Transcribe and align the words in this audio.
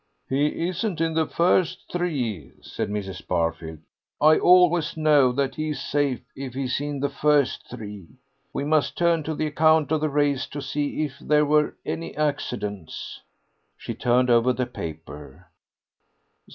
"He 0.27 0.67
isn't 0.67 0.99
in 0.99 1.13
the 1.13 1.27
first 1.27 1.83
three," 1.91 2.53
said 2.63 2.89
Mrs. 2.89 3.27
Barfield. 3.27 3.77
"I 4.19 4.39
always 4.39 4.97
know 4.97 5.31
that 5.33 5.53
he's 5.53 5.79
safe 5.79 6.21
if 6.35 6.55
he's 6.55 6.81
in 6.81 7.01
the 7.01 7.07
first 7.07 7.67
three. 7.69 8.07
We 8.51 8.63
must 8.63 8.97
turn 8.97 9.21
to 9.21 9.35
the 9.35 9.45
account 9.45 9.91
of 9.91 10.01
the 10.01 10.09
race 10.09 10.47
to 10.47 10.59
see 10.59 11.03
if 11.05 11.19
there 11.19 11.45
were 11.45 11.75
any 11.85 12.17
accidents." 12.17 13.21
She 13.77 13.93
turned 13.93 14.31
over 14.31 14.53
the 14.53 14.65
paper. 14.65 15.49